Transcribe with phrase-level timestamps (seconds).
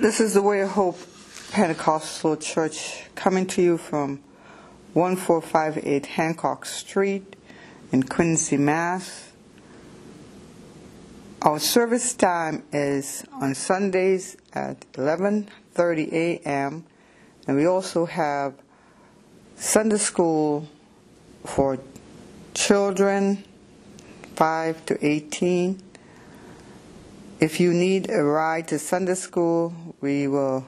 [0.00, 0.98] This is the Way of Hope
[1.50, 4.22] Pentecostal Church coming to you from
[4.94, 7.36] 1458 Hancock Street
[7.92, 9.30] in Quincy, Mass.
[11.42, 16.86] Our service time is on Sundays at 11:30 a.m.
[17.46, 18.54] and we also have
[19.56, 20.66] Sunday school
[21.44, 21.78] for
[22.54, 23.44] children
[24.34, 25.90] 5 to 18
[27.40, 30.66] if you need a ride to Sunday school, we will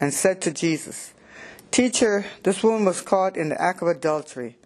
[0.00, 1.14] and said to Jesus,
[1.72, 4.56] Teacher, this woman was caught in the act of adultery.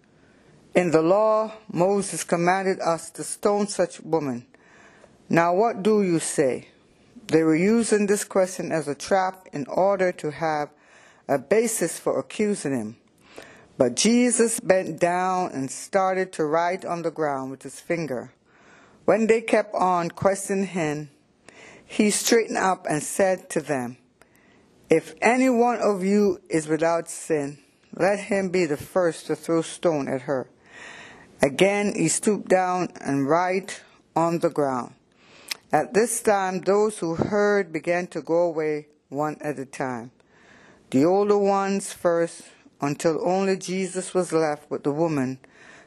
[0.75, 4.45] In the law, Moses commanded us to stone such woman.
[5.27, 6.67] Now what do you say?
[7.25, 10.69] They were using this question as a trap in order to have
[11.27, 12.97] a basis for accusing him.
[13.77, 18.33] But Jesus bent down and started to write on the ground with his finger.
[19.05, 21.09] When they kept on questioning him,
[21.85, 23.97] he straightened up and said to them,
[24.89, 27.59] If any one of you is without sin,
[27.93, 30.49] let him be the first to throw stone at her.
[31.41, 33.81] Again he stooped down and write
[34.15, 34.95] on the ground.
[35.71, 40.11] At this time those who heard began to go away one at a time.
[40.89, 42.43] The older ones first
[42.81, 45.39] until only Jesus was left with the woman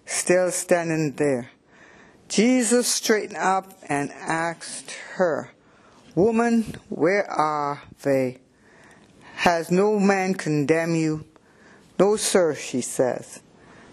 [0.05, 1.51] still standing there.
[2.29, 5.53] Jesus straightened up and asked her,
[6.15, 8.39] Woman, where are they?
[9.37, 11.25] Has no man condemned you?
[11.99, 13.41] No, sir, she says.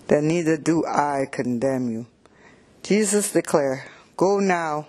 [0.08, 2.08] Then neither do I condemn you.
[2.84, 3.84] Jesus declared,
[4.16, 4.88] Go now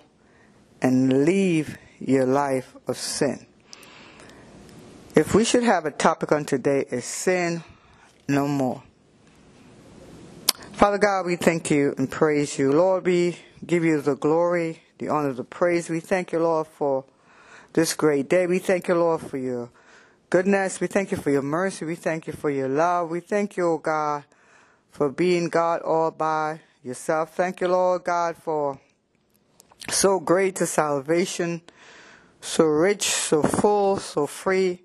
[0.81, 3.45] and leave your life of sin.
[5.15, 7.63] If we should have a topic on today is sin
[8.29, 8.83] no more.
[10.73, 12.71] Father God, we thank you and praise you.
[12.71, 15.89] Lord, we give you the glory, the honor, the praise.
[15.89, 17.03] We thank you, Lord, for
[17.73, 18.47] this great day.
[18.47, 19.69] We thank you, Lord, for your
[20.29, 20.79] goodness.
[20.79, 21.85] We thank you for your mercy.
[21.85, 23.09] We thank you for your love.
[23.09, 24.23] We thank you, O God,
[24.91, 27.35] for being God all by yourself.
[27.35, 28.79] Thank you, Lord God, for
[29.89, 31.61] so great a salvation,
[32.41, 34.83] so rich, so full, so free.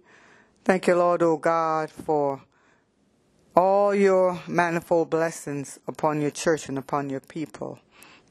[0.65, 2.41] Thank you, Lord, O God, for
[3.55, 7.79] all your manifold blessings upon your church and upon your people.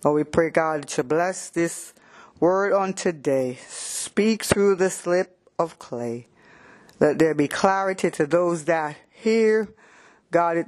[0.03, 1.93] Lord, we pray, God, that you bless this
[2.39, 3.57] word on today.
[3.67, 6.27] Speak through this lip of clay.
[6.99, 9.69] Let there be clarity to those that hear,
[10.31, 10.67] God, it,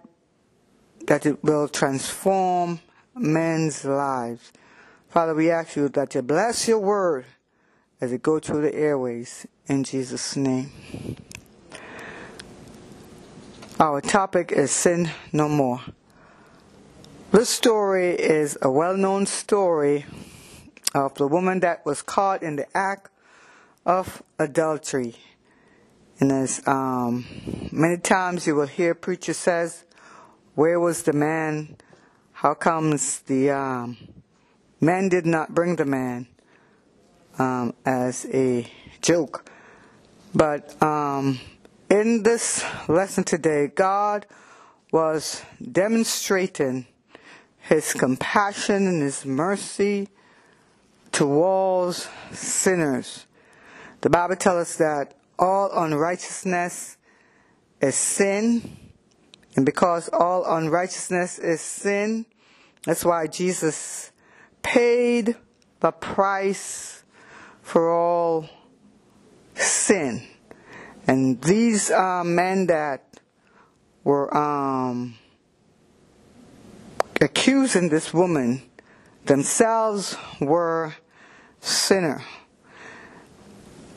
[1.07, 2.79] that it will transform
[3.13, 4.53] men's lives.
[5.09, 7.25] Father, we ask you that you bless your word
[8.01, 9.45] as it go through the airways.
[9.67, 10.71] In Jesus' name.
[13.77, 15.81] Our topic is Sin No More.
[17.33, 20.05] This story is a well known story
[20.93, 23.11] of the woman that was caught in the act
[23.85, 25.15] of adultery.
[26.21, 27.25] And as um,
[27.69, 29.83] many times you will hear preacher says,
[30.53, 31.75] "Where was the man?
[32.31, 33.97] How comes the um,
[34.79, 36.27] man did not bring the man?"
[37.37, 39.51] Um, as a joke,
[40.33, 41.41] but um,
[41.89, 44.25] in this lesson today, God
[44.91, 46.87] was demonstrating
[47.59, 50.09] His compassion and His mercy
[51.11, 53.25] towards sinners.
[54.01, 56.97] The Bible tells us that all unrighteousness
[57.81, 58.77] is sin,
[59.55, 62.25] and because all unrighteousness is sin,
[62.83, 64.11] that's why Jesus
[64.61, 65.35] paid
[65.79, 67.03] the price
[67.61, 68.49] for all
[69.55, 70.27] sin.
[71.07, 73.19] And these uh, men that
[74.03, 75.15] were um,
[77.21, 78.61] accusing this woman
[79.25, 80.95] themselves were
[81.59, 82.23] sinner.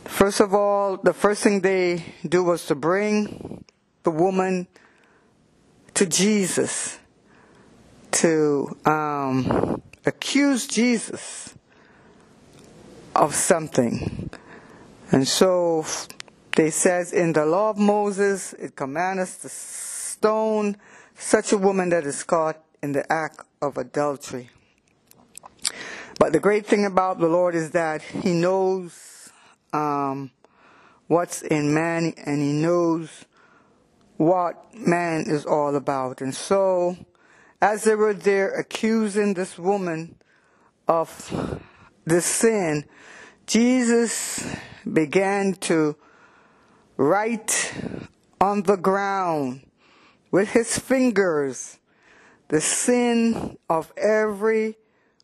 [0.04, 3.64] First of all, the first thing they do was to bring
[4.02, 4.66] the woman
[5.94, 6.98] to Jesus
[8.10, 11.54] to um, accuse Jesus
[13.14, 14.30] of something.
[15.10, 15.84] And so
[16.58, 20.76] they says in the law of Moses, it commands us to stone
[21.14, 24.50] such a woman that is caught in the act of adultery.
[26.18, 29.30] But the great thing about the Lord is that He knows
[29.72, 30.32] um,
[31.06, 33.24] what's in man and He knows
[34.16, 36.20] what man is all about.
[36.20, 36.96] And so,
[37.62, 40.16] as they were there accusing this woman
[40.88, 41.62] of
[42.04, 42.84] this sin,
[43.46, 44.44] Jesus
[44.92, 45.94] began to
[46.98, 47.72] write
[48.40, 49.60] on the ground
[50.32, 51.78] with his fingers
[52.48, 54.76] the sin of every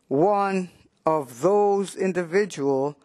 [0.07, 0.69] one
[1.05, 2.97] of those individual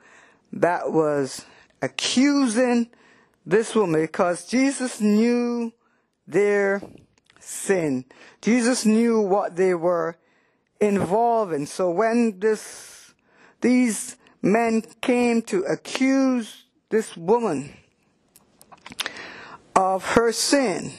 [0.53, 1.45] that was
[1.83, 2.89] accusing
[3.45, 5.73] this woman because Jesus knew
[6.29, 6.81] their
[7.41, 8.05] sin.
[8.41, 10.17] Jesus knew what they were
[10.81, 11.67] involved in.
[11.67, 13.13] So when this,
[13.61, 17.75] these men came to accuse this woman
[19.81, 20.93] of her sin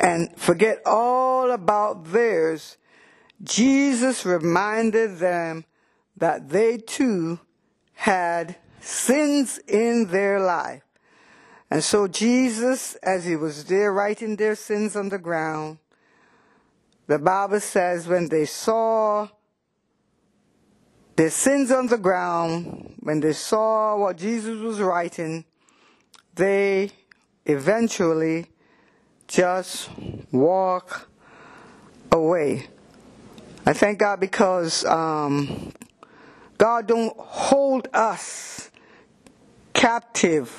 [0.00, 2.76] and forget all about theirs,
[3.40, 5.64] Jesus reminded them
[6.16, 7.38] that they too
[7.92, 10.82] had sins in their life.
[11.70, 15.78] And so Jesus, as he was there writing their sins on the ground,
[17.06, 19.28] the Bible says when they saw
[21.14, 25.44] their sins on the ground, when they saw what Jesus was writing,
[26.34, 26.90] they
[27.46, 28.46] eventually
[29.28, 29.90] just
[30.32, 31.08] walk
[32.12, 32.66] away.
[33.66, 35.72] I thank God because um,
[36.58, 38.70] God don't hold us
[39.72, 40.52] captive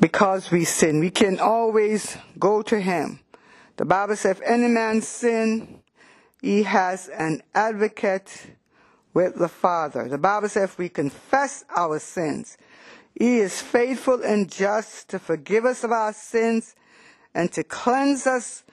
[0.00, 1.00] because we sin.
[1.00, 3.20] We can always go to Him.
[3.76, 5.80] The Bible says, if any man sin,
[6.40, 8.48] he has an advocate
[9.14, 10.08] with the Father.
[10.08, 12.58] The Bible says, if we confess our sins,
[13.14, 16.74] he is faithful and just to forgive us of our sins
[17.34, 18.64] and to cleanse us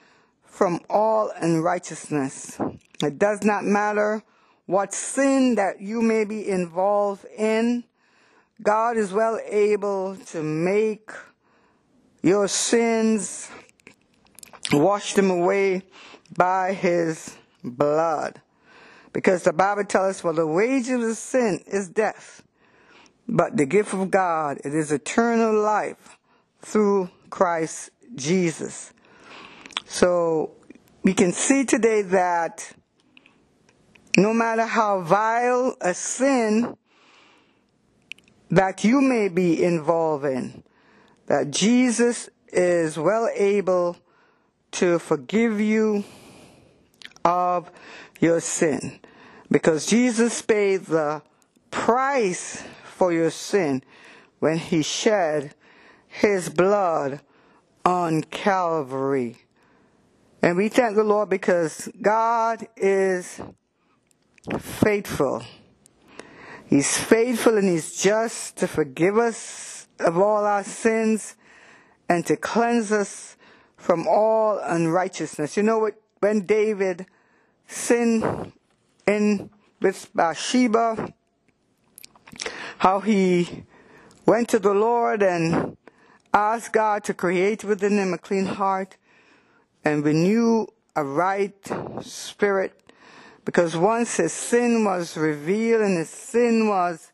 [0.44, 2.58] from all unrighteousness.
[3.02, 4.22] It does not matter
[4.66, 7.84] what sin that you may be involved in.
[8.62, 11.10] God is well able to make
[12.22, 13.50] your sins,
[14.72, 15.82] wash them away
[16.36, 18.40] by his blood.
[19.12, 22.42] Because the Bible tells us, for the wages of sin is death.
[23.32, 26.18] But the gift of God, it is eternal life
[26.62, 28.92] through Christ Jesus.
[29.86, 30.50] So
[31.04, 32.72] we can see today that
[34.16, 36.76] no matter how vile a sin
[38.50, 40.64] that you may be involved in,
[41.26, 43.96] that Jesus is well able
[44.72, 46.02] to forgive you
[47.24, 47.70] of
[48.18, 48.98] your sin.
[49.48, 51.22] Because Jesus paid the
[51.70, 52.64] price
[53.00, 53.82] for your sin
[54.40, 55.54] when he shed
[56.06, 57.22] his blood
[57.82, 59.38] on Calvary.
[60.42, 63.40] And we thank the Lord because God is
[64.58, 65.42] faithful.
[66.66, 71.36] He's faithful and he's just to forgive us of all our sins
[72.06, 73.38] and to cleanse us
[73.78, 75.56] from all unrighteousness.
[75.56, 75.94] You know what?
[76.18, 77.06] When David
[77.66, 78.52] sinned
[79.06, 79.48] in
[79.80, 81.14] with Bathsheba,
[82.80, 83.64] how he
[84.24, 85.76] went to the Lord and
[86.32, 88.96] asked God to create within him a clean heart
[89.84, 91.54] and renew a right
[92.00, 92.72] spirit.
[93.44, 97.12] Because once his sin was revealed and his sin was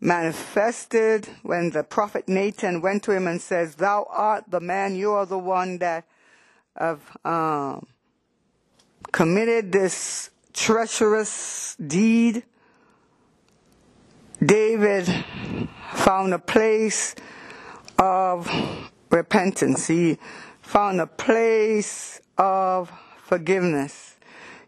[0.00, 5.12] manifested, when the prophet Nathan went to him and says, Thou art the man, you
[5.12, 6.06] are the one that
[6.74, 7.86] have um,
[9.12, 12.44] committed this treacherous deed
[14.44, 15.06] David
[15.92, 17.14] found a place
[17.98, 18.50] of
[19.10, 19.86] repentance.
[19.86, 20.18] He
[20.60, 22.90] found a place of
[23.24, 24.16] forgiveness.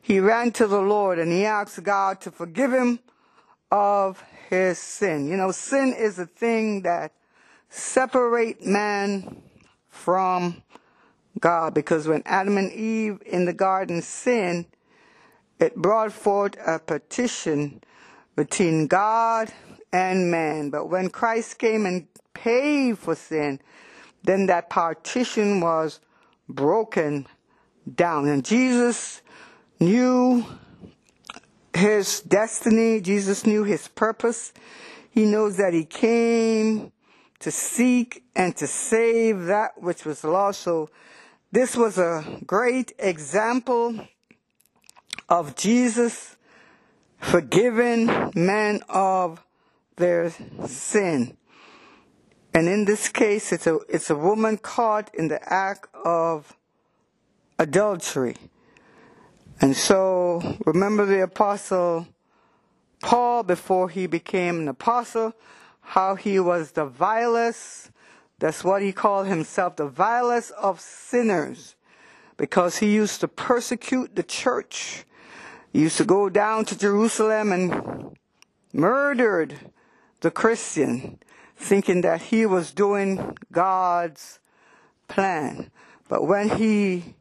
[0.00, 3.00] He ran to the Lord and he asked God to forgive him
[3.72, 5.26] of his sin.
[5.26, 7.12] You know, sin is a thing that
[7.68, 9.42] separate man
[9.88, 10.62] from
[11.40, 14.66] God because when Adam and Eve in the garden sinned,
[15.58, 17.80] it brought forth a petition
[18.36, 19.52] between God
[19.92, 20.70] and man.
[20.70, 23.60] But when Christ came and paid for sin,
[24.22, 26.00] then that partition was
[26.48, 27.26] broken
[27.94, 28.28] down.
[28.28, 29.22] And Jesus
[29.80, 30.44] knew
[31.74, 33.00] his destiny.
[33.00, 34.52] Jesus knew his purpose.
[35.10, 36.92] He knows that he came
[37.40, 40.60] to seek and to save that which was lost.
[40.60, 40.88] So
[41.52, 44.08] this was a great example
[45.28, 46.36] of Jesus
[47.24, 49.44] forgiving men of
[49.96, 50.30] their
[50.66, 51.36] sin.
[52.52, 56.56] And in this case, it's a, it's a woman caught in the act of
[57.58, 58.36] adultery.
[59.60, 62.06] And so, remember the apostle
[63.02, 65.34] Paul before he became an apostle,
[65.80, 67.90] how he was the vilest,
[68.38, 71.76] that's what he called himself, the vilest of sinners,
[72.36, 75.04] because he used to persecute the church.
[75.74, 78.16] He used to go down to Jerusalem and
[78.72, 79.56] murdered
[80.20, 81.18] the Christian
[81.56, 84.38] thinking that he was doing God's
[85.08, 85.72] plan.
[86.08, 87.16] But when he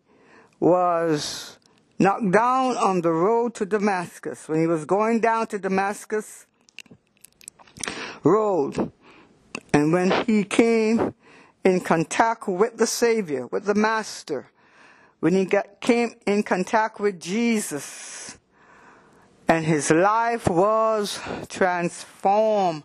[0.59, 1.57] was
[1.97, 6.45] knocked down on the road to Damascus, when he was going down to Damascus
[8.23, 8.91] road,
[9.73, 11.15] and when he came
[11.63, 14.51] in contact with the Savior, with the Master,
[15.21, 18.37] when he got, came in contact with Jesus,
[19.47, 21.19] and his life was
[21.49, 22.83] transformed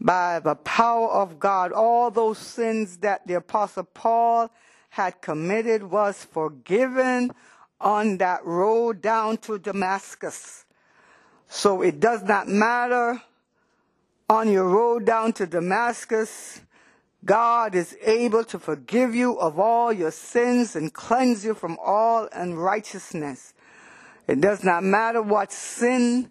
[0.00, 1.72] by the power of God.
[1.72, 4.50] All those sins that the apostle Paul
[4.90, 7.32] had committed was forgiven
[7.80, 10.64] on that road down to Damascus.
[11.48, 13.20] So it does not matter
[14.28, 16.60] on your road down to Damascus.
[17.24, 22.28] God is able to forgive you of all your sins and cleanse you from all
[22.32, 23.52] unrighteousness.
[24.30, 26.30] It does not matter what sin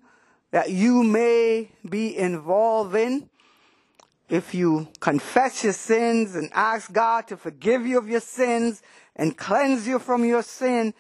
[0.52, 3.30] that you may be involved in
[4.30, 8.82] if you confess your sins and ask God to forgive you of your sins
[9.18, 10.94] and cleanse you from your sin,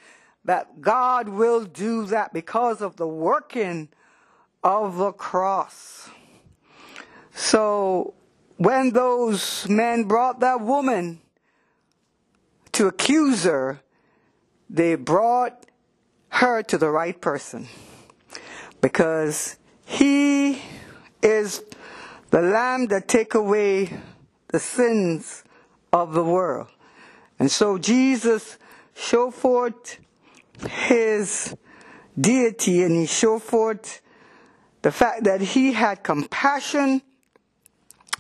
[0.44, 3.88] that God will do that because of the working
[4.62, 6.10] of the cross.
[7.34, 8.14] So
[8.58, 11.22] when those men brought that woman
[12.74, 13.80] to accuse her,
[14.70, 15.66] they brought
[16.30, 17.68] her to the right person
[18.82, 20.62] because he
[21.22, 21.64] is
[22.30, 24.00] the lamb that take away
[24.50, 25.44] the sins
[25.92, 26.68] of the world.
[27.40, 28.58] And so Jesus
[28.96, 29.98] showed forth
[30.70, 31.56] his
[32.20, 34.02] deity and he showed forth
[34.82, 37.02] the fact that he had compassion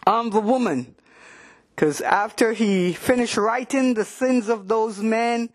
[0.05, 0.95] on the woman.
[1.75, 5.49] Because after he finished writing the sins of those men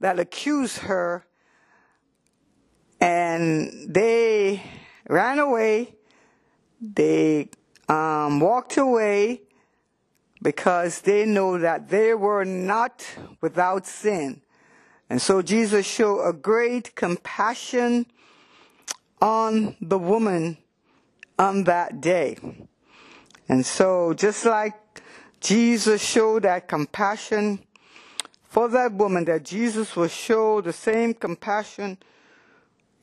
[0.00, 1.24] that accused her,
[3.04, 4.62] and they
[5.10, 5.94] ran away,
[6.80, 7.50] they
[7.86, 9.42] um, walked away
[10.40, 13.04] because they know that they were not
[13.42, 14.40] without sin.
[15.10, 18.06] And so Jesus showed a great compassion
[19.20, 20.56] on the woman
[21.38, 22.38] on that day.
[23.50, 25.02] And so just like
[25.40, 27.58] Jesus showed that compassion
[28.44, 31.98] for that woman, that Jesus will show the same compassion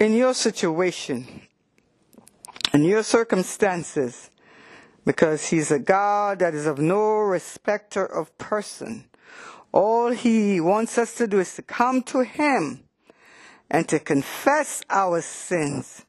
[0.01, 1.43] in your situation,
[2.74, 4.31] in your circumstances
[5.05, 9.05] because he's a God that is of no respecter of person.
[9.72, 12.84] All he wants us to do is to come to him
[13.70, 16.03] and to confess our sins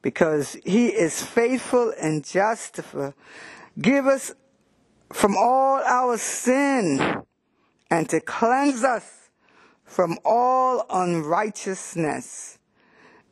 [0.00, 4.32] because he is faithful and just forgive us
[5.12, 7.24] from all our sin
[7.90, 9.28] and to cleanse us
[9.84, 12.58] from all unrighteousness.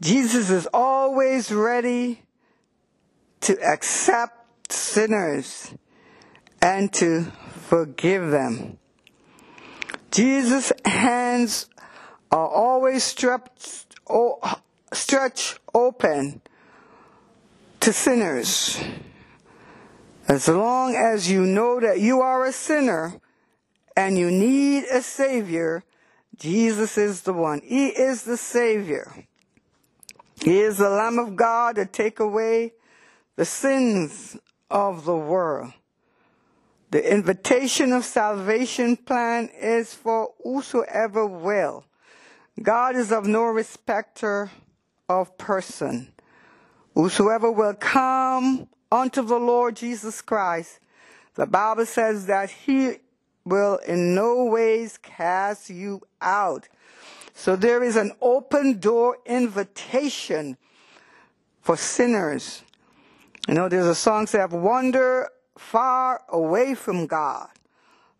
[0.02, 2.22] Jesus is always ready
[3.42, 5.72] to accept sinners
[6.60, 7.30] and to
[7.68, 8.78] forgive them.
[10.10, 11.68] Jesus' hands
[12.32, 13.94] are always stretched,
[15.72, 16.42] open
[17.78, 18.82] to sinners.
[20.26, 23.20] As long as you know that you are a sinner
[23.96, 25.84] and you need a Savior,
[26.36, 27.60] Jesus is the one.
[27.62, 29.28] He is the Savior.
[30.44, 32.72] He is the Lamb of God to take away
[33.36, 34.36] the sins
[34.70, 35.72] of the world.
[36.90, 41.84] The invitation of salvation plan is for whosoever will.
[42.60, 44.50] God is of no respecter
[45.08, 46.12] of person.
[46.94, 50.80] Whosoever will come unto the Lord Jesus Christ,
[51.34, 52.96] the Bible says that he
[53.44, 56.68] will in no ways cast you out.
[57.34, 60.56] So there is an open door invitation
[61.60, 62.62] for sinners.
[63.48, 67.48] You know, there's a song that says, wander far away from God.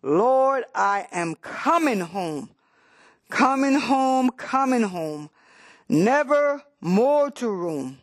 [0.02, 2.50] Lord, I am coming home.
[3.30, 5.30] Coming home, coming home.
[5.88, 7.98] Never more to room.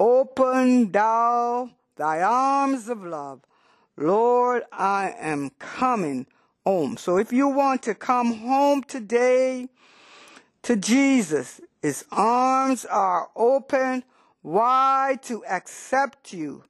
[0.00, 3.40] Open thou thy arms of love.
[3.96, 6.26] Lord, I am coming
[6.68, 6.98] home.
[6.98, 9.70] So if you want to come home today
[10.60, 14.04] to Jesus, his arms are open
[14.42, 16.64] wide to accept you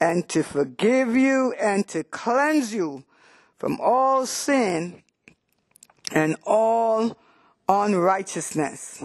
[0.00, 3.04] and to forgive you and to cleanse you
[3.58, 5.02] from all sin
[6.10, 7.18] and all
[7.68, 9.04] unrighteousness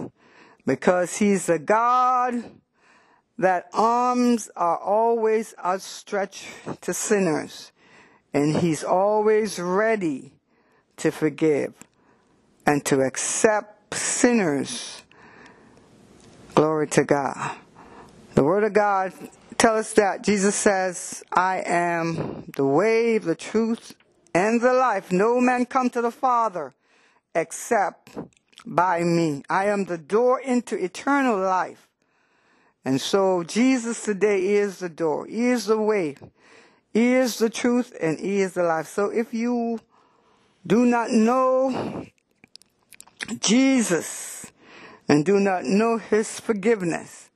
[0.64, 2.42] because he's a God
[3.36, 6.46] that arms are always outstretched
[6.80, 7.72] to sinners
[8.34, 10.32] and he's always ready
[10.96, 11.72] to forgive
[12.66, 15.02] and to accept sinners.
[16.54, 17.56] Glory to God.
[18.34, 19.12] The Word of God
[19.56, 23.94] tells us that Jesus says, I am the way, the truth,
[24.34, 25.12] and the life.
[25.12, 26.74] No man come to the Father
[27.34, 28.18] except
[28.66, 29.44] by me.
[29.48, 31.88] I am the door into eternal life.
[32.84, 35.26] And so Jesus today is the door.
[35.28, 36.16] Is the way.
[36.94, 38.86] He is the truth and he is the life.
[38.86, 39.80] So if you
[40.64, 42.06] do not know
[43.40, 44.46] Jesus
[45.08, 47.30] and do not know his forgiveness,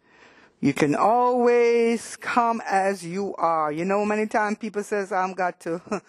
[0.61, 3.73] you can always come as you are.
[3.73, 5.83] You know, many times people says, I'm got to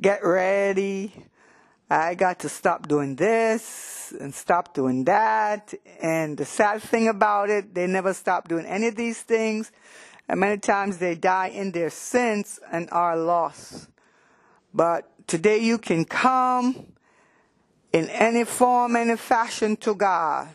[0.00, 1.12] get ready.
[1.88, 5.74] I got to stop doing this and stop doing that.
[6.02, 9.70] And the sad thing about it, they never stop doing any of these things.
[10.30, 13.88] And many times they die in their sins and are lost.
[14.72, 16.92] But today you can come
[17.92, 20.46] in any form, any fashion to God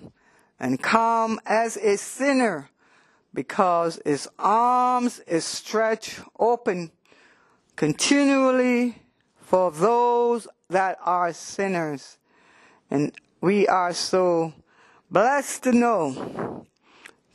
[0.61, 2.69] and come as a sinner
[3.33, 6.89] because his arms is stretched open
[7.75, 9.03] continually
[9.35, 12.17] for those that are sinners.
[12.89, 14.53] And we are so
[15.11, 16.65] blessed to know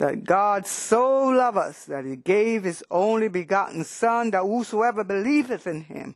[0.01, 5.67] that God so loved us that he gave his only begotten Son, that whosoever believeth
[5.67, 6.15] in him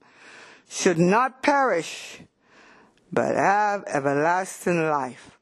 [0.66, 2.20] should not perish,
[3.12, 5.38] but have everlasting life.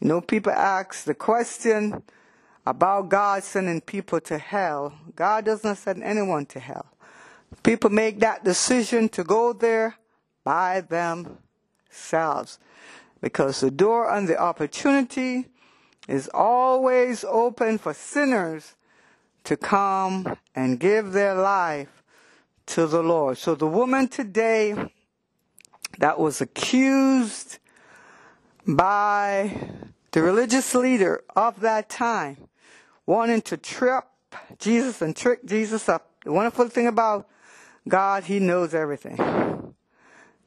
[0.00, 2.02] You know, people ask the question
[2.66, 4.92] about God sending people to hell.
[5.14, 6.86] God doesn't send anyone to hell.
[7.62, 9.94] People make that decision to go there
[10.42, 12.58] by themselves
[13.20, 15.46] because the door and the opportunity
[16.08, 18.74] is always open for sinners
[19.44, 22.02] to come and give their life
[22.66, 23.38] to the Lord.
[23.38, 24.74] So the woman today
[25.98, 27.58] that was accused
[28.66, 29.68] by
[30.12, 32.48] the religious leader of that time,
[33.06, 34.04] wanting to trip
[34.58, 36.10] Jesus and trick Jesus up.
[36.24, 37.28] The wonderful thing about
[37.86, 39.53] God, He knows everything.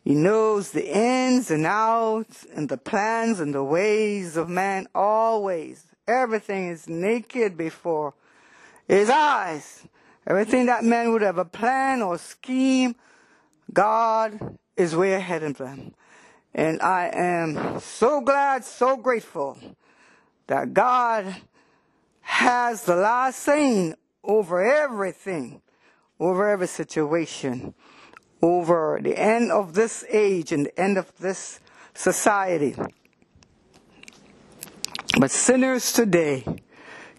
[0.08, 5.84] He knows the ins and outs and the plans and the ways of man always.
[6.08, 8.13] Everything is naked before
[8.88, 9.86] his eyes.
[10.26, 12.96] Everything that man would ever plan or scheme,
[13.74, 15.93] God is way ahead of them.
[16.54, 19.58] And I am so glad, so grateful
[20.48, 21.36] that God
[22.22, 25.62] has the last saying over everything,
[26.17, 27.74] over every situation
[28.41, 31.60] over the end of this age and the end of this
[31.93, 32.76] society.
[35.19, 36.45] But sinners today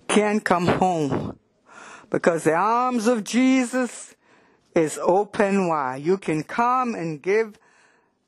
[0.06, 1.38] can come home
[2.10, 4.14] because the arms of Jesus
[4.74, 6.02] is open wide.
[6.02, 7.58] You can come and give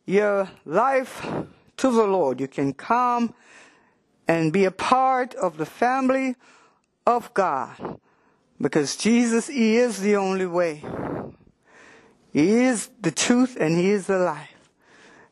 [0.07, 1.24] your life
[1.76, 2.40] to the Lord.
[2.40, 3.33] You can come
[4.26, 6.35] and be a part of the family
[7.07, 8.00] of God
[8.61, 10.85] because Jesus, He is the only way.
[12.33, 14.71] He is the truth and He is the life.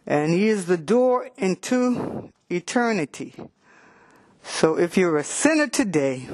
[0.06, 3.34] And He is the door into eternity.
[4.42, 6.26] So if you're a sinner today,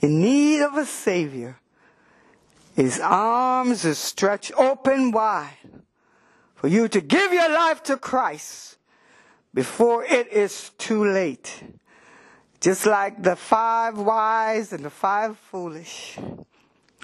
[0.00, 1.58] in need of a Savior,
[2.74, 5.58] His arms are stretched open wide
[6.54, 8.78] for you to give your life to Christ
[9.52, 11.62] before it is too late.
[12.60, 16.18] Just like the five wise and the five foolish.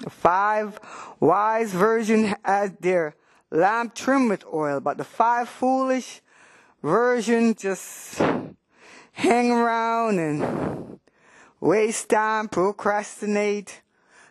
[0.01, 0.79] The five
[1.19, 3.15] wise virgin had their
[3.51, 6.21] lamp trimmed with oil, but the five foolish
[6.81, 8.19] virgin just
[9.11, 10.99] hang around and
[11.59, 13.83] waste time, procrastinate,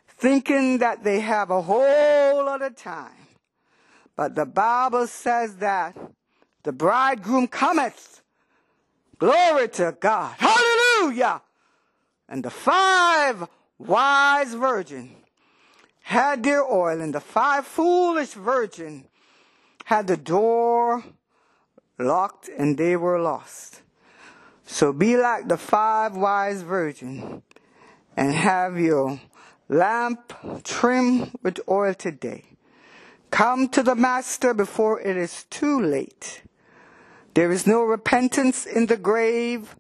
[0.09, 3.29] thinking that they have a whole lot of time.
[4.17, 5.97] But the Bible says that
[6.65, 8.23] the bridegroom cometh.
[9.19, 10.35] Glory to God.
[10.37, 11.43] Hallelujah.
[12.29, 13.47] And the five
[13.79, 15.20] wise virgins
[16.11, 19.05] had their oil, and the five foolish virgins
[19.85, 21.05] had the door
[22.01, 23.83] locked, and they were lost.
[24.67, 27.43] So be like the five wise virgins
[28.17, 29.21] and have your
[29.69, 30.33] lamp
[30.65, 32.43] trimmed with oil today.
[33.31, 36.43] Come to the Master before it is too late.
[37.35, 39.77] There is no repentance in the grave.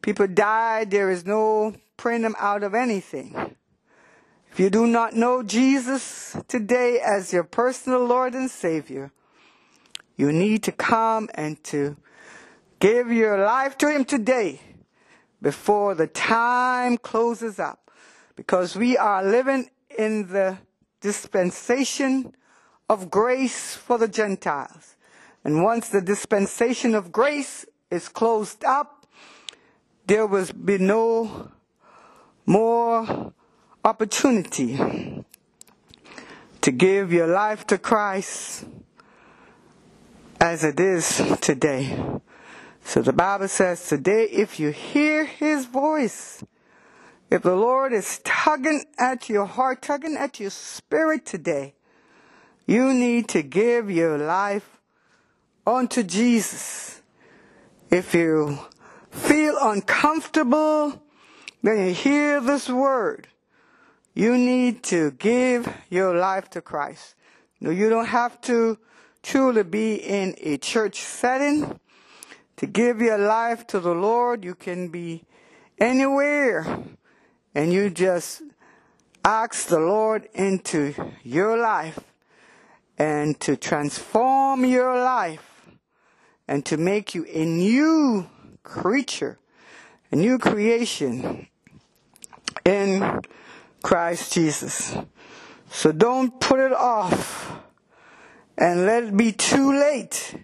[0.00, 0.92] People died.
[0.92, 3.56] There is no praying them out of anything.
[4.56, 9.12] If you do not know Jesus today as your personal Lord and Savior,
[10.16, 11.98] you need to come and to
[12.78, 14.62] give your life to Him today
[15.42, 17.90] before the time closes up.
[18.34, 20.56] Because we are living in the
[21.02, 22.34] dispensation
[22.88, 24.96] of grace for the Gentiles.
[25.44, 29.06] And once the dispensation of grace is closed up,
[30.06, 31.50] there will be no
[32.46, 33.34] more
[33.86, 35.24] opportunity
[36.60, 38.64] to give your life to Christ
[40.40, 41.96] as it is today.
[42.82, 46.42] So the Bible says today, if you hear his voice,
[47.30, 51.74] if the Lord is tugging at your heart, tugging at your spirit today,
[52.66, 54.80] you need to give your life
[55.64, 57.02] unto Jesus.
[57.88, 58.58] If you
[59.12, 61.00] feel uncomfortable,
[61.62, 63.28] then you hear this word.
[64.16, 67.16] You need to give your life to Christ.
[67.60, 68.78] No, you don't have to
[69.22, 71.78] truly be in a church setting
[72.56, 74.42] to give your life to the Lord.
[74.42, 75.26] You can be
[75.78, 76.82] anywhere
[77.54, 78.40] and you just
[79.22, 82.00] ask the Lord into your life
[82.96, 85.66] and to transform your life
[86.48, 88.30] and to make you a new
[88.62, 89.38] creature,
[90.10, 91.48] a new creation
[92.64, 93.20] in
[93.82, 94.96] Christ Jesus.
[95.70, 97.60] So don't put it off
[98.56, 100.36] and let it be too late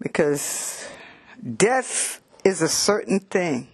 [0.00, 0.88] because
[1.56, 3.68] death is a certain thing.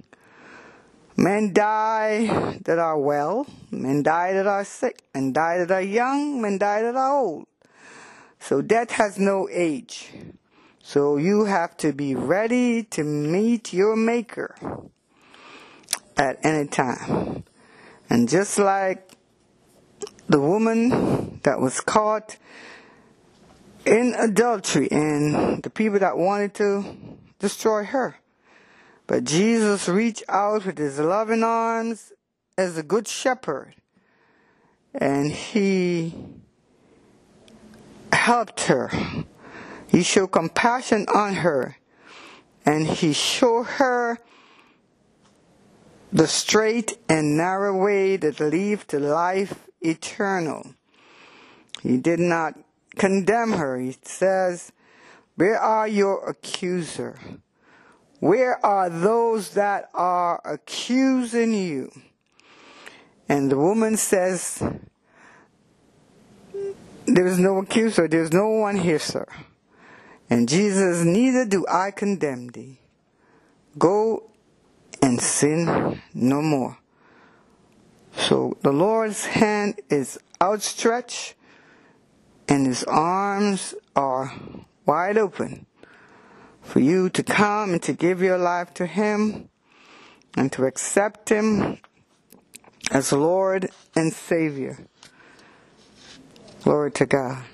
[1.16, 6.42] Men die that are well, men die that are sick, men die that are young,
[6.42, 7.46] men die that are old.
[8.40, 10.12] So death has no age.
[10.82, 14.54] So you have to be ready to meet your maker
[16.16, 17.44] at any time.
[18.14, 19.10] And just like
[20.28, 22.36] the woman that was caught
[23.84, 26.94] in adultery and the people that wanted to
[27.40, 28.14] destroy her.
[29.08, 32.12] But Jesus reached out with his loving arms
[32.56, 33.74] as a good shepherd
[34.94, 36.14] and he
[38.12, 38.92] helped her.
[39.88, 41.78] He showed compassion on her
[42.64, 44.20] and he showed her
[46.14, 50.74] the straight and narrow way that leads to life eternal.
[51.82, 52.54] He did not
[52.96, 53.78] condemn her.
[53.78, 54.72] He says,
[55.34, 57.18] Where are your accuser?
[58.20, 61.90] Where are those that are accusing you?
[63.28, 64.62] And the woman says,
[67.06, 68.08] there is no accuser.
[68.08, 69.26] There is no one here, sir.
[70.30, 72.78] And Jesus, neither do I condemn thee.
[73.78, 74.30] Go
[75.04, 76.78] and sin no more.
[78.16, 81.34] So the Lord's hand is outstretched
[82.48, 84.32] and his arms are
[84.86, 85.66] wide open
[86.62, 89.50] for you to come and to give your life to him
[90.38, 91.78] and to accept him
[92.90, 94.86] as Lord and Savior.
[96.62, 97.44] Glory to God.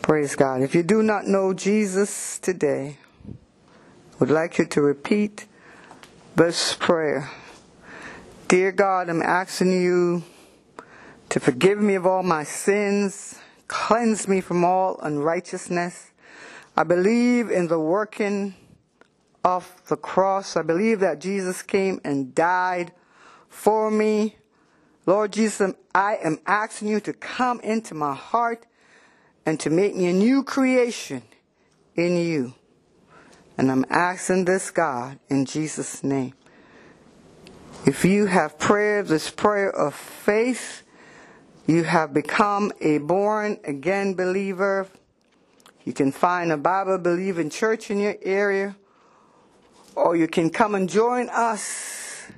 [0.00, 0.62] Praise God.
[0.62, 5.46] If you do not know Jesus today, I would like you to repeat
[6.34, 7.30] this prayer.
[8.48, 10.22] Dear God, I'm asking you
[11.28, 16.10] to forgive me of all my sins, cleanse me from all unrighteousness.
[16.76, 18.54] I believe in the working
[19.44, 20.56] of the cross.
[20.56, 22.92] I believe that Jesus came and died
[23.48, 24.36] for me
[25.04, 28.66] Lord Jesus, I am asking you to come into my heart
[29.44, 31.22] and to make me a new creation
[31.96, 32.54] in you.
[33.58, 36.34] And I'm asking this, God, in Jesus' name.
[37.84, 40.82] If you have prayed this prayer of faith,
[41.66, 44.86] you have become a born again believer.
[45.84, 48.76] You can find a Bible believing church in your area,
[49.94, 52.28] or you can come and join us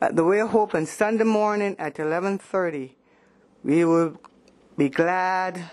[0.00, 2.96] at the Way of Hope on Sunday morning at 11:30.
[3.62, 4.18] We will
[4.76, 5.70] be glad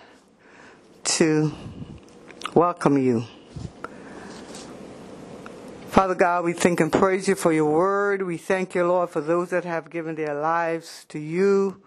[1.04, 1.52] to
[2.54, 3.24] welcome you.
[5.96, 8.22] Father God, we thank and praise you for your word.
[8.22, 11.82] We thank you, Lord, for those that have given their lives to you.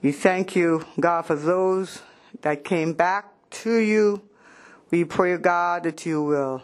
[0.00, 2.00] We thank you, God, for those
[2.40, 4.22] that came back to you.
[4.90, 6.62] We pray, God, that you will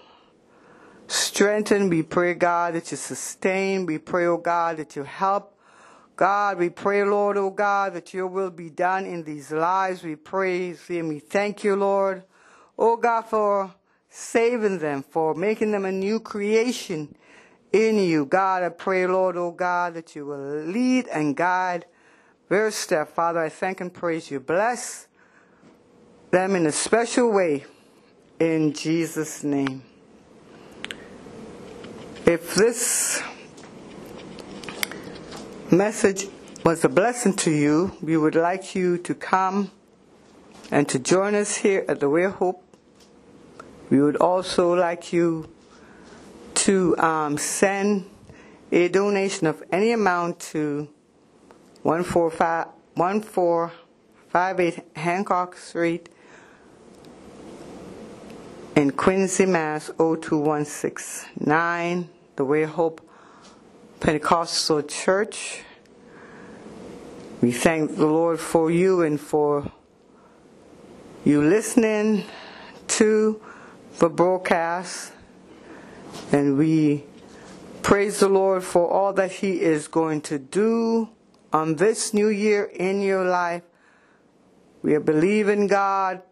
[1.09, 1.91] strengthen.
[1.91, 3.85] We pray, God, that you sustain.
[3.85, 5.55] We pray, oh God, that you help.
[6.17, 10.03] God, we pray, Lord, oh God, that your will be done in these lives.
[10.03, 12.23] We praise and we thank you, Lord,
[12.79, 13.75] oh God, for
[14.13, 17.15] saving them, for making them a new creation
[17.73, 18.27] in you.
[18.27, 21.87] God, I pray, Lord, oh God, that you will lead and guide
[22.51, 23.15] their step.
[23.15, 24.39] Father, I thank and praise you.
[24.39, 25.09] Bless
[26.31, 27.65] them in a special way
[28.39, 29.83] in Jesus' name.
[32.27, 33.23] If this
[35.71, 36.29] message
[36.65, 39.71] was a blessing to you, we would like you to come
[40.71, 42.62] and to join us here at the Way Hope.
[43.93, 45.53] We would also like you
[46.65, 48.09] to um, send
[48.73, 50.89] a donation of any amount to
[51.83, 56.09] 145, 1458 Hancock Street
[58.77, 59.91] in Quincy, Mass.
[59.99, 63.07] 02169, the Way Hope
[64.01, 65.65] Pentecostal Church.
[67.43, 69.71] We thank the Lord for you and for
[71.27, 72.25] you listening
[72.89, 73.39] to
[73.99, 75.13] the broadcast.
[76.31, 77.05] And we
[77.83, 81.09] praise the Lord for all that He is going to do
[81.53, 83.63] on this new year in your life.
[84.83, 86.23] We are believing God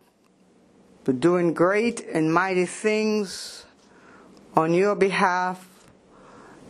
[1.04, 3.64] for doing great and mighty things
[4.54, 5.66] on your behalf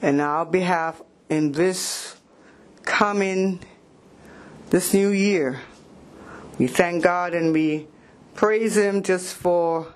[0.02, 2.16] and our behalf in this
[2.82, 3.60] coming,
[4.70, 5.60] this new year.
[6.58, 7.86] We thank God and we
[8.34, 9.94] praise Him just for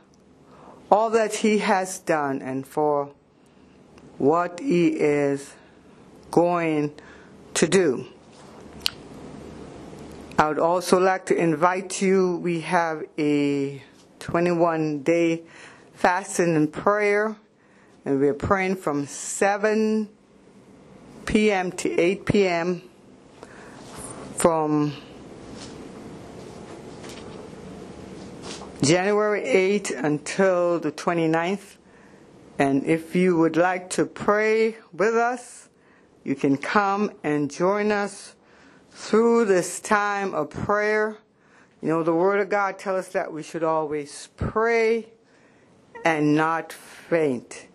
[0.95, 3.11] all that He has done and for
[4.17, 5.53] what He is
[6.31, 6.95] going
[7.55, 8.07] to do.
[10.39, 13.83] I would also like to invite you, we have a
[14.21, 15.43] 21 day
[15.95, 17.35] fasting and prayer,
[18.05, 20.09] and we're praying from 7
[21.27, 21.73] p.m.
[21.73, 22.83] to 8 p.m.
[24.37, 24.93] from
[28.85, 31.77] January 8 until the 29th.
[32.59, 35.71] And if you would like to pray with us,
[36.23, 38.35] you can come and join us
[38.91, 41.17] through this time of prayer.
[41.81, 45.09] You know, the Word of God tells us that we should always pray
[46.05, 47.69] and not faint.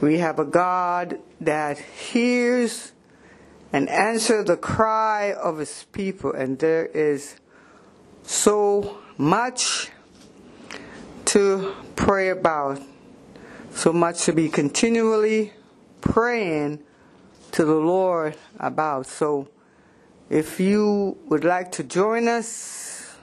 [0.00, 2.92] We have a God that hears
[3.70, 7.36] and answers the cry of His people, and there is
[8.22, 9.90] so much
[11.26, 12.80] to pray about,
[13.70, 15.52] so much to be continually
[16.00, 16.82] praying
[17.52, 19.06] to the Lord about.
[19.06, 19.48] So,
[20.30, 23.14] if you would like to join us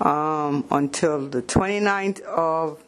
[0.00, 2.82] um, until the 29th of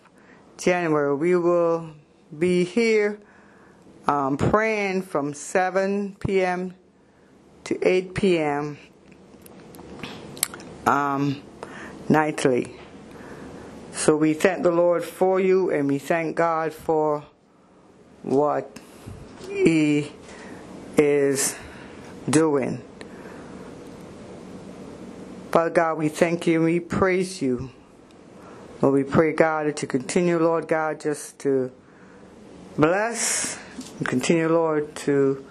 [0.57, 1.91] January, we will
[2.39, 3.21] be here
[4.07, 6.75] um, praying from 7 p.m.
[7.65, 8.79] to 8 p.m.
[10.87, 11.43] Um,
[12.12, 12.77] nightly.
[13.92, 17.25] So we thank the Lord for you and we thank God for
[18.22, 18.79] what
[19.48, 20.12] He
[20.96, 21.57] is
[22.29, 22.83] doing.
[25.51, 27.70] Father God, we thank you and we praise you.
[28.81, 31.70] Lord, we pray, God, that you continue, Lord God, just to
[32.77, 33.59] bless
[33.98, 35.46] and continue, Lord, to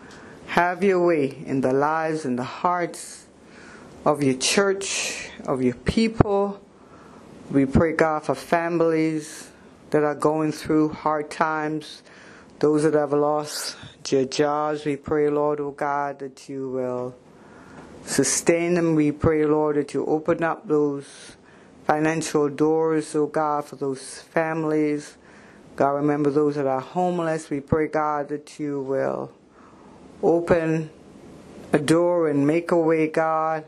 [0.48, 3.26] have your way in the lives and the hearts
[4.04, 6.60] of your church, of your people.
[7.52, 9.50] We pray, God, for families
[9.92, 12.02] that are going through hard times,
[12.60, 13.78] those that have lost
[14.10, 14.86] their jobs.
[14.86, 17.16] We pray, Lord, oh God, that you will
[18.06, 18.96] sustain them.
[18.96, 21.36] We pray, Lord, that you open up those
[21.86, 25.18] financial doors, oh God, for those families.
[25.76, 27.50] God, remember those that are homeless.
[27.50, 29.32] We pray, God, that you will
[30.24, 30.90] open
[31.74, 33.66] a door and make a way, God,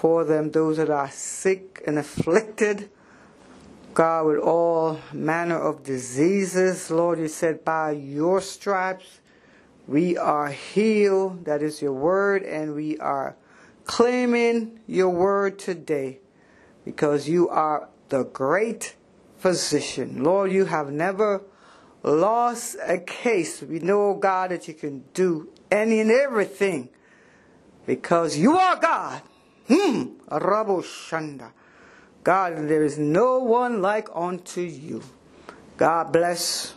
[0.00, 2.88] for them, those that are sick and afflicted.
[3.92, 9.20] God, with all manner of diseases, Lord, you said, by your stripes
[9.86, 11.44] we are healed.
[11.44, 13.36] That is your word, and we are
[13.84, 16.20] claiming your word today
[16.86, 18.96] because you are the great
[19.36, 20.24] physician.
[20.24, 21.42] Lord, you have never
[22.02, 23.60] lost a case.
[23.60, 26.88] We know, God, that you can do any and everything
[27.84, 29.20] because you are God.
[29.70, 30.16] Hmm.
[30.28, 31.52] Rabo Shanda.
[32.24, 35.00] God, there is no one like unto you.
[35.76, 36.74] God bless,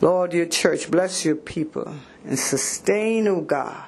[0.00, 0.90] Lord, your church.
[0.90, 3.84] Bless your people and sustain, O God.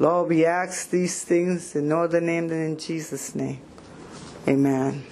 [0.00, 3.60] Lord, we ask these things in no other name than in Jesus' name.
[4.48, 5.04] Amen.